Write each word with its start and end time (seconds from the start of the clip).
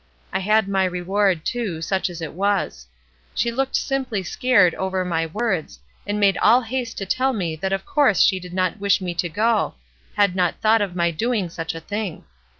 I 0.33 0.39
had 0.39 0.67
my 0.67 0.83
reward, 0.85 1.45
too, 1.45 1.79
such 1.79 2.09
as 2.09 2.23
it 2.23 2.33
was. 2.33 2.87
She 3.35 3.51
looked 3.51 3.75
simply 3.75 4.23
scared 4.23 4.73
over 4.73 5.05
my 5.05 5.27
words, 5.27 5.79
and 6.07 6.19
made 6.19 6.37
all 6.39 6.61
haste 6.61 6.97
to 6.97 7.05
tell 7.05 7.33
me 7.33 7.55
that 7.57 7.71
of 7.71 7.85
course 7.85 8.19
she 8.19 8.39
did 8.39 8.51
not 8.51 8.79
wish 8.79 8.99
me 8.99 9.13
to 9.13 9.29
go; 9.29 9.75
had 10.15 10.35
not 10.35 10.59
thought 10.59 10.81
of 10.81 10.95
my 10.95 11.11
doing 11.11 11.51
such 11.51 11.75
a 11.75 11.79
thing. 11.79 12.23